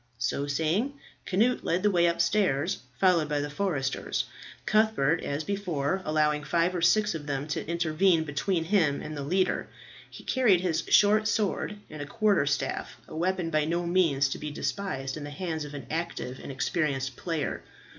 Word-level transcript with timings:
So 0.17 0.47
saying 0.47 0.93
Cnut 1.27 1.63
led 1.63 1.83
the 1.83 1.91
way 1.91 2.07
upstairs, 2.07 2.79
followed 2.99 3.29
by 3.29 3.39
the 3.39 3.51
foresters, 3.51 4.23
Cuthbert, 4.65 5.23
as 5.23 5.43
before, 5.43 6.01
allowing 6.03 6.43
five 6.43 6.73
or 6.73 6.81
six 6.81 7.13
of 7.13 7.27
them 7.27 7.47
to 7.49 7.63
intervene 7.69 8.23
between 8.23 8.63
him 8.63 8.99
and 8.99 9.15
the 9.15 9.21
leader. 9.21 9.67
He 10.09 10.23
carried 10.23 10.61
his 10.61 10.85
short 10.89 11.27
sword 11.27 11.77
and 11.87 12.01
a 12.01 12.07
quarterstaff, 12.07 12.97
a 13.07 13.15
weapon 13.15 13.51
by 13.51 13.65
no 13.65 13.85
means 13.85 14.27
to 14.29 14.39
be 14.39 14.49
despised 14.49 15.17
in 15.17 15.23
the 15.23 15.29
hands 15.29 15.65
of 15.65 15.75
an 15.75 15.85
active 15.91 16.39
and 16.41 16.51
experienced 16.51 17.15
player. 17.15 17.61